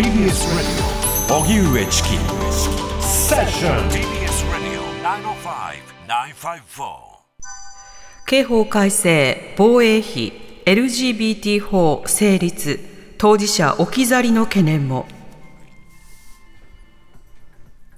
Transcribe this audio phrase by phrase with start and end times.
[0.00, 1.42] TBS Radio.
[1.42, 2.08] 荻上チキ
[3.02, 4.80] セッション TBS Radio
[6.08, 6.64] 905-954
[8.26, 10.32] 刑法改正防衛費
[10.64, 12.80] LGBT 法成立
[13.18, 15.04] 当事者置き去りの懸念も。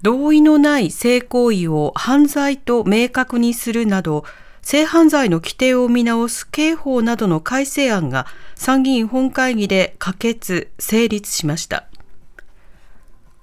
[0.03, 4.25] 同意のない性行為を犯罪と明確にするなど
[4.61, 11.92] 性犯罪の規定を見直す刑法などの改正案が参議院本会議で可決・成立しました。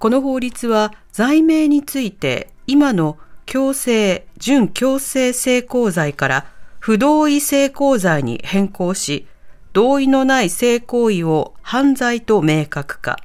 [0.00, 6.46] この法律は罪名について今の強制、準強制性交罪から
[6.78, 9.26] 不同意性交罪に変更し、
[9.74, 13.18] 同意のない性行為を犯罪と明確化。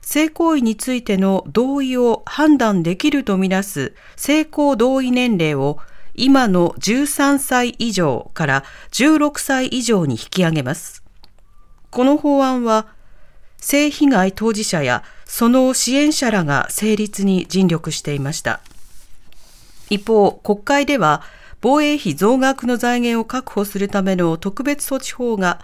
[0.00, 5.78] 性行為についての同意を判断できるとみなす性交同意年齢を
[6.14, 11.04] 今の13歳以上から16歳以上に引き上げます。
[11.90, 12.88] この法案は、
[13.58, 18.60] 性被害当事者やその支援者らが成立に尽力していました。
[19.90, 21.22] 一方、国会では
[21.60, 25.60] 防衛費増額の財源を確保するための特別措置法が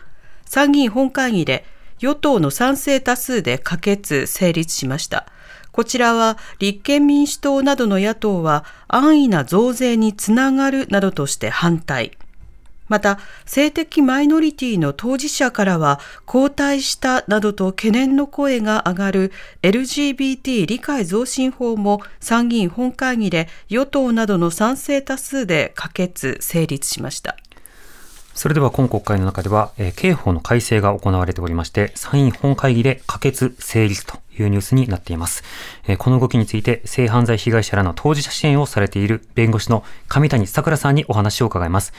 [0.47, 1.65] 参議院本会議で
[1.99, 5.27] 与党の賛成多数で可決・成立しました。
[5.73, 12.13] こちらは立憲民主党などの野党は安易な増税につながるなどとして反対。
[12.91, 27.37] また、性的マイノリティの当事者からは後退したなどと懸念の声が上がる LGBT 理解増進法も参議院本会議で与党などの賛成多数で可決・成立しました。
[28.35, 35.45] それでは今国会の中では、えー、刑法の改正が行われておりまして、参院本会議で可決成立というニュースになっています。
[35.87, 41.93] えー、この動きについて、性犯罪被害者らの当事者支援をされている弁護士の上谷さくらさんにお話を伺います。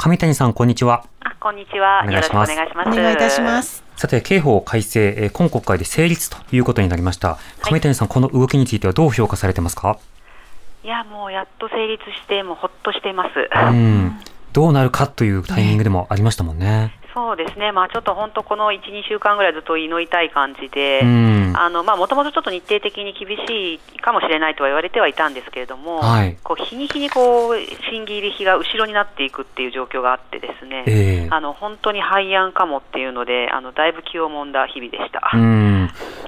[0.00, 1.04] 上谷さん、こんにちは。
[1.24, 2.04] あ、こんにちは。
[2.06, 2.52] お願いします。
[2.52, 2.88] お願いします。
[2.88, 3.82] お願いいたします。
[3.96, 7.36] さて、刑法改正、えー、今国会で成立ということになりました。
[7.68, 9.98] 上谷さん、この動きについてはどう評価されてますか？
[10.84, 13.30] いや、もうやっと成立して、もうほっとしています。
[13.52, 14.20] うん。
[14.52, 16.96] どうなるかというタイミングでもありましたもんね。
[17.18, 27.56] そうですね、まあ、ちょっと本当、この1、2週間ぐらいずっと祈りたい感じで、もともとちょっと日程的に厳しいかもしれないとは言われてはいたんですけれども、はい、こう日に日にこう
[27.90, 35.20] 審議入り日が後ろになっていくっていう状況があって、ですね、えー、あの本当に廃案かもっていうので、あのだいぶ気をもんだ日々でした。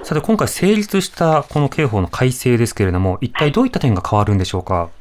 [0.03, 4.73] さて、今回成立したこの刑法の改正ですけれども、一体どういった点が変わるんでしょうか？
[4.73, 5.00] はい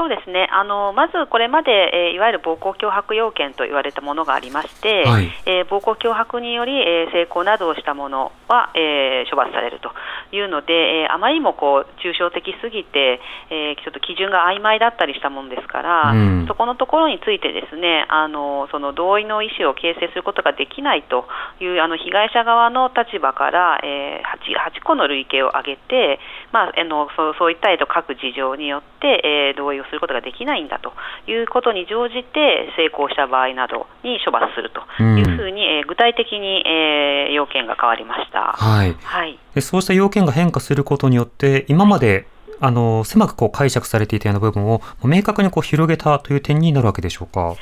[0.00, 0.48] そうですね。
[0.50, 9.92] あのまずこれまで、えー、いわゆる暴行脅迫要件と言われたものがありまして、はい、えー、暴行脅迫により、えー、性交などをしたものは、え処罰されると
[10.34, 21.28] いうので、えあまりにもこう抽象的すぎて、えちょっと基準が曖昧だったりしたものですから、うん、そこのところについてですねあのその同意の意思を形成することができないと
[21.60, 26.18] いうあの被害者側の立場から、え 8, 8個の類型を挙げて、
[26.52, 30.92] まあ、あのそうそういった、各事情によって、え同意をすることができないんだと
[31.30, 42.26] いうことに乗じて成功した場合などに処罰するというふうに、えー、具体的に、えー、要件が変わりました、はい、はい、でそうした要件が変化することによって今まで
[42.60, 47.54] あの狭くこう解釈されていたような部分を明確にこう広げたという点になるわけでしょうか？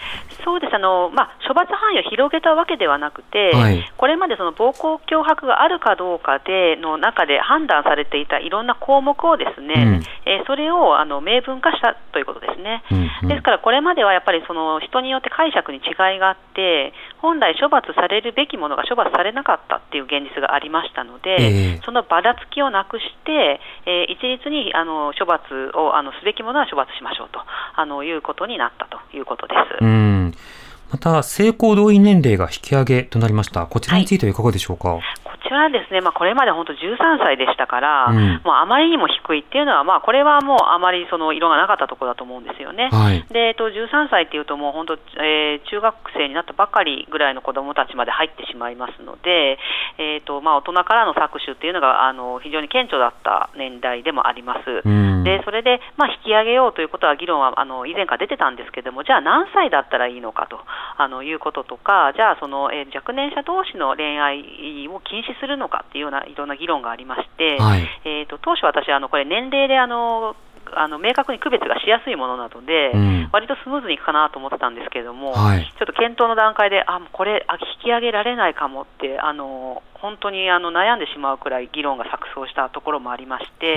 [0.45, 0.75] そうです。
[0.75, 25.43] あの、まあ、処罰範囲を広げたわけではなくて、はい、これまでその暴行脅迫があるかどうかでの中で判断されていたいろんな項目をですね、うん、えー、それをあの明文化したということですね、うんうん、ですからこれまではやっぱりその人によって解釈に違いがあって、本来処罰されるべきものが処罰されなかったっていう現実がありましたので、えー、そのばらつきをなくして、えー、一律にあのの処罰
[25.77, 27.41] をあのすべきものは処罰しましょうと
[27.77, 29.85] あのいうことになったということです。
[29.85, 30.33] うん
[30.91, 33.67] また、性交同意年齢が引き上げとなりました。
[33.67, 34.95] こちらについてはいかがでしょうか？
[34.95, 35.03] はい
[35.39, 42.91] ちらですね、まあ、これまで本当13歳でしたから、うん、もうあまりにも低いっていうのは、まあ、これはもうあまりその色がなかったところだと思うんですよね。
[42.91, 49.59] はい、で、えっと、13歳っていうと、もう本当、えー、中学生になったばかりぐらいの子どもたちまで入ってしまいますので、
[49.99, 54.83] えーとまあ、大人からの搾取っていうのがあの非常に顕著だった年代でもあります。
[54.85, 60.61] うん、でそれで、まあ、引き上げようということは議論はあの以前から出てたんですけども、じゃあ何歳だったらいいのかと
[60.97, 70.37] あのいうこととか、じゃあその、えー、若年者同士の恋愛を禁止するのかっていうようないろんな議論がありまして、はい、えーと、当初私あのこれ年齢であの
[70.75, 83.75] あの明確に区別がしやすいものなので、うん、割とスムーズにいくかなと思ってたんですけれども、はい、ちょっと検討の段階で、あこれあ、引き上げられないかもってあの本当にあの悩んでしまうくらい議論が錯綜したところもありまして、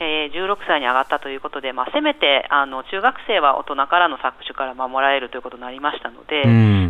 [0.00, 6.42] ー、えー、16歳に上がったということで、まあ、せめてあの中学生は大人からの搾取から守られるということになりましたので、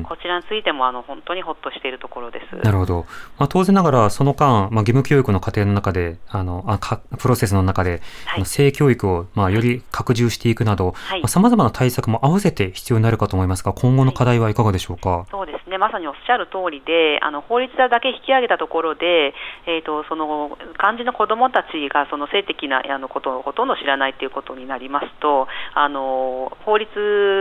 [0.05, 2.56] こちらについてもあの本当にほっとしているところです。
[2.56, 3.06] なるほど、
[3.38, 10.94] まあ、当然ながら、その間、まあ、義務教育の過程の中で、あのあかプロセスの中で、はい、性教育を、まあ、より拡充していくなど、
[11.26, 15.11] さまざ、まな対策も合わせて必要になるかと思いますが、今後の課題はいかがでしょうか？
[15.11, 15.79] はい、そうですね。
[15.79, 19.32] まさにおっしゃる通りで、あの法律だけ引き上げたところで、
[19.66, 26.90] えーと、その漢字の子どもたちがその性的なあのことをほとんど知らないということになりますと、あの法律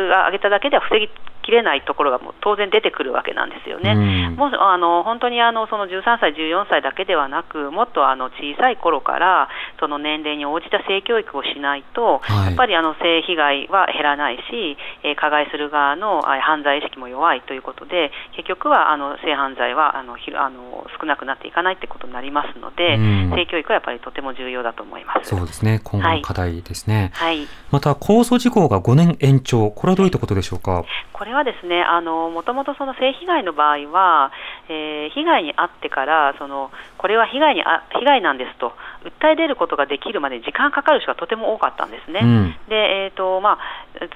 [0.09, 1.09] が挙げただけでは防ぎ
[1.47, 3.91] きれないところがもう当然出てくるわけなんですよね。
[3.91, 9.47] うん、もうあの本当にあのその13歳、14歳だけではなく、もっとあの小さい頃から
[9.79, 25.29] その年齢に応じた性教育をしないと、はい、やっぱりあの性被害は減らないし、えー、加害する側の犯罪意識も弱いということで、結局はあの性犯罪はあのひあの少なくなっていかないということになりますので、うん、性教育はやっぱりとても重要だと思います。
[25.29, 27.11] そうですね、今後の課題ですね。
[27.13, 30.83] はい、また、控訴事項が5年延長、これはどういったことでしょうか？
[31.13, 34.31] これはですね、あのもともとその性被害の場合は、
[34.69, 38.73] えー、被害に遭ってからそのこれは被害にあ被害なんですと
[39.03, 42.19] 訴え出ることができるまでに時間かかる人がとても多かったんですね。
[42.23, 42.75] うん、で、
[43.07, 43.59] えーとまあ、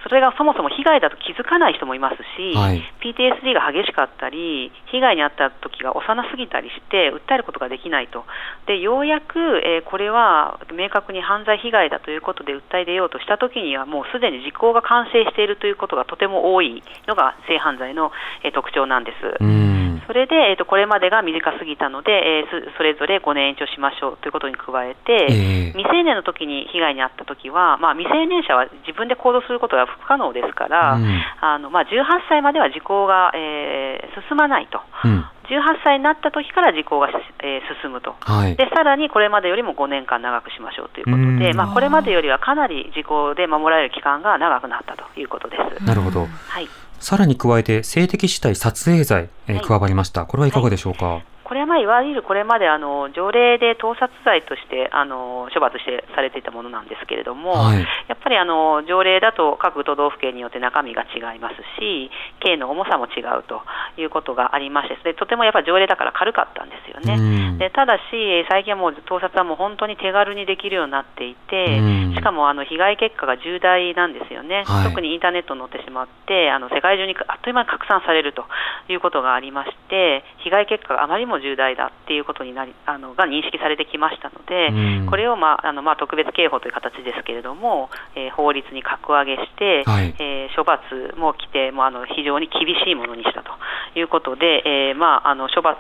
[0.03, 8.25] それがそもそも被害だと気づかない人もいますし、はい、PTSD が激しかったり、被害に遭った時が幼すぎたりして、訴えることができないと、
[8.65, 18.11] でようやく、えー、これは明確に犯罪被害だということで訴え出ようとした時には、もうすでに時効が完成しているということがとても多いのが性犯罪の、
[18.43, 19.80] えー、特徴なんです。
[20.07, 31.89] それで、えーと、これまでが短すぎたので、えー、それぞれ5年延長しましょうということに加えて、えー、未成年の時に被害に遭った時は、まあ、未成年者は自分で行動することが不可能ですから、うん、あのまあ、18
[32.29, 34.81] 歳までは時効が、えー、進まないと。
[35.05, 35.25] うん。
[35.51, 37.09] 18歳になった時から時効が、
[37.43, 45.83] えー、進むと、はい、でさらにこれまでよりも5年間長くしましょうということで、まあ、これまでよりはかなり時効で守られる期間が長くなったということです。
[45.83, 46.67] なるほど、はい
[47.01, 50.25] さらに加えて性的主体撮影罪、えー、加わりました。
[50.25, 51.23] これはいかがでしょうか？
[51.51, 62.09] はいこれはまあいわゆるこれまであの条例で盗撮罪としてあの処罰してされていたものなんですけれども、はい、やっぱりあの条例だと各都道府県によって中身が違いますし、
[62.39, 63.67] 刑の重さも違うと
[63.99, 67.59] いうことがありまして、でとてもやっぱ条例だから軽かったんですよね。
[67.59, 78.47] でただし、最近はもう盗撮はもう本当に手軽にできるようになっていて、しかもあの被害結果が重大なんですよね、はい、特にインターネットに載ってしまって、あの世界中にあっという間に拡散されると
[78.87, 84.67] いうことがありまして、被害結果があまりにも重大だっていうことになりあのが認識されてきましたので、
[85.01, 90.81] うん、これを、まああのまあ、特別刑法という形ですけれども、えー、法律に格上げして、はい、えー、処罰
[91.17, 93.51] も規定もあの非常に厳しいものにしたと
[93.97, 95.79] いうことで、えーまあ、あの処罰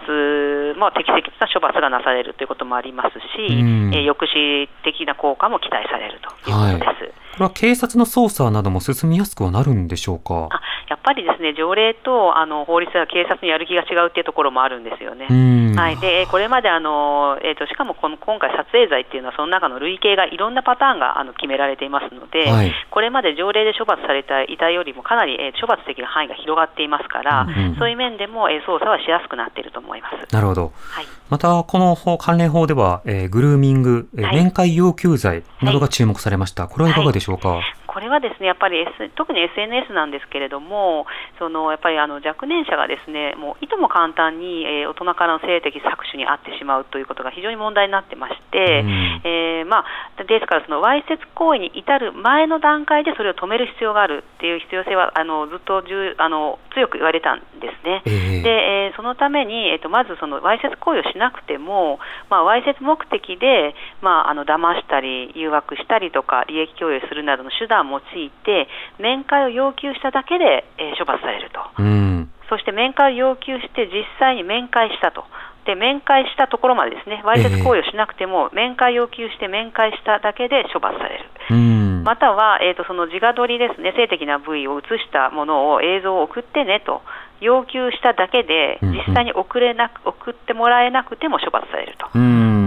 [0.77, 7.03] も適切な処罰がなされるということもありますし、うん、えー、抑止的な効果も期待されるということです。
[7.03, 10.49] はいこれは警察の捜査なども進みやすくはなるんでしょうか？
[10.89, 15.27] やっぱりですね条例とあの法律は警察のやる気が違うっていうところもあるんですよね。
[15.75, 30.33] はい、でこれまであの、えーと、しかもこの今回、撮影罪っていうのはその中の類型がいろんなパターンがあの決められていますので、はい、これまで条例で処罰されていたよりもかなり、えー、処罰的な範囲が広がっていますから、うん、そういう面でも、えー、捜査はしやすくなっていると思います。
[30.33, 37.61] なるほど、はい、またこの法関連法では、えー、グルーミング、えー、面会要求罪などが注目されました、これはいかがでしょうか？
[37.91, 41.05] これはですねやっぱり、S、特に SNS なんですけれども、
[41.37, 58.03] そのやっぱりあの若年者がですねもういとも簡単に、えー、大人からの性的搾取に遭ってしまうということが非常に問題になってまして、うん、えー、まあ、ですからそのわいせつ行為に至る前の段階でそれを止める必要があるっていう必要性はあのずっとあの強く言われたんですね。
[58.05, 58.49] えー、で、
[58.87, 68.67] えー、そのために、えーと、まずそのわいせつ行為をしなくても、まあ、わいせつ目的で、まあ、あの騙したり誘惑したりとか利益供与するなどの手段用いて
[68.99, 75.23] 面会を要求しただけで、えー、処罰されると、うん、そして面会を要求して実際に面会したと。
[75.65, 87.03] で面会したところまでですね、わいせつ行為をしなくても、面会要求して面会しただけで処罰される、うん、または、えーと、その自画撮りですね、性的な部位を写したものを映像を送ってねと
[87.41, 92.17] 要求しただけで、実際に送れなく送ってもらえなくても処罰されると。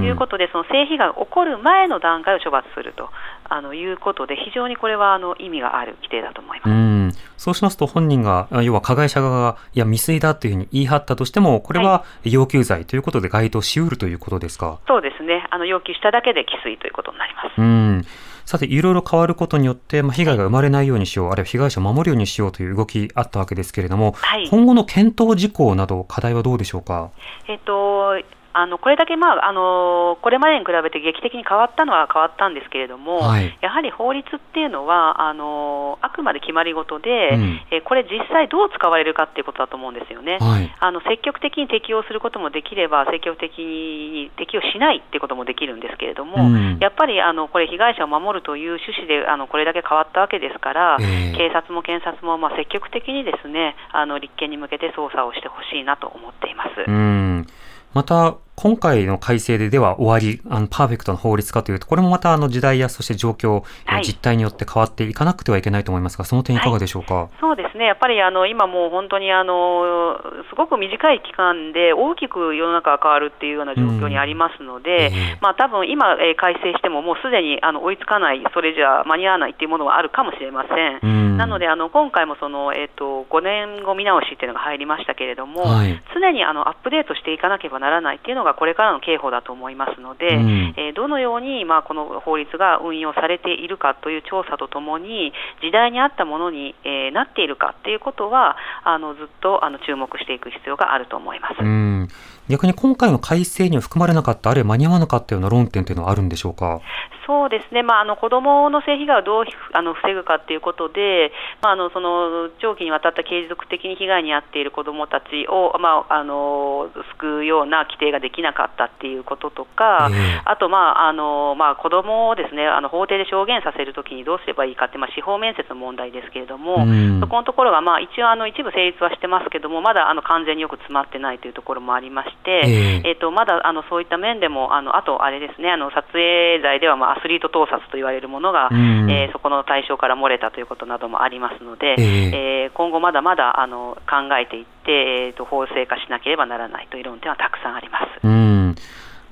[0.05, 3.09] いうことで、その性被害が起こる前の段階を処罰すると
[3.49, 7.19] あのいうことで、非常にこれはあの意味がある規定だと思います。
[7.39, 14.79] そうしますと、本人が、要は加害者側が、いや、未遂だというふうに言い張ったとしても、これは要求罪ということで該当しうるということですか？
[14.87, 15.47] そうですね。
[15.51, 17.59] あの要求しただけで既遂ということになります。
[17.59, 18.05] うん
[18.47, 27.11] さて、いろいろ変わることによって、まあ、被害が生まれないようにしよう、あるいは被害者を守るようにしようという動きあったわけですけれども、はい、今後の検討事項など、課題はどうでしょうか？
[27.49, 28.17] えっと
[28.55, 40.39] あのこれだけ、まああのこれまでに比べて劇的に変わったのは変わったんですけれども、はい、やはり法律っていうのはあのあくまで決まり事で、うん、えこれ実際どう使われるかっていうことだと思うんですよね。
[40.41, 56.71] はい、あの積極的に適用することもできれば積極的に適用しないっていうこともできるんですけれども、うん、やっぱりあのこれ被害者を守るという趣旨であのこれだけ変わったわけですから、えー、警察も検察もまあ積極的にですねあの立件に向けて捜査をしてほしいなと思っています。
[56.87, 57.47] うん。
[57.95, 67.15] また、今回の改正ででは終わり、あのパーフェクトな法律かというと、これもまたあの時代やそして状況、はい、実態によって変わっていかなくてはいけないと思いますが、その点いかがでしょうか？
[67.15, 67.87] はい、そうですね。
[67.87, 70.17] やっぱりあの今もう本当にあの
[70.49, 81.01] すごく短い期間で大きく世の中が変わるっていうような状況にありますので、うん、まあ多分今、えー、改正してももうすでにあの追いつかない、それじゃ間に合わないっていうものはあるかもしれません。
[81.03, 95.33] うん、なのであの今回もそのえっ、ー、と5年後見直しっていうのが入りましたけれども、はい、常にあのアップデートしていかなければならないっていうのがこれからの刑法だと思いますので、うん、えー、どのように、まあ、この法律が運用されているかという調査とともに、
[95.63, 101.57] 時代に合ったものに、えー、なっているかということは、あのずっとあの注目していく必要があると思います。
[101.61, 102.09] うん
[102.49, 106.81] 逆に今回の改正には含まれなかった、あるいは間に合わなかったような論点というのはあるんでしょうか？
[107.27, 148.27] そうですね、まあ、あの子どもの性被害をどうあの防ぐかということで、まあ、あのその長期にわたった継続的に被害に遭っている子どもたちを、まあ、あの救うような規定ができなかったっていうこととか、えー、あと、まああのまあ、子どもをですねあの法廷で証言させるときにどうすればいいかって、まあ、司法面接の問題ですけれども、うん、そこのところが、まあ、一応あの一部成立はしてますけども、まだあの完全によく詰まってないというところもありまして、えー、えーとまだあのそういった面でも、あのあとあれですね、あの撮影罪では、まあ、アスリート盗撮と言われるものが、うん、えー、そこの対象から漏れたということなどもありますので、えー、えー、今後まだまだあの考えていって、えーと、法制化しなければならないという論点はたくさんあります。
[148.27, 148.75] うん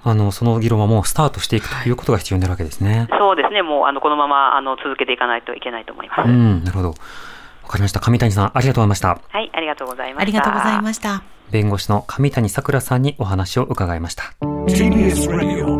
[0.04, 3.06] あのその議論はもうスタートしていくということが必要になるわけですね。
[3.18, 6.28] そうですね、もうあのこのままあの続けていかないといけないと思います。
[6.28, 6.88] うん、なるほど。
[6.88, 6.94] わ
[7.68, 8.00] かりました。
[8.00, 9.20] 上谷さん、ありがとうございました。
[9.28, 10.22] はい、ありがとうございました。
[10.22, 11.22] ありがとうございました。
[11.52, 14.34] 弁護士の上谷さくらさんにお話を伺いました。
[14.40, 15.76] TBS Radio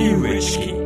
[0.00, 0.79] you, Rich King.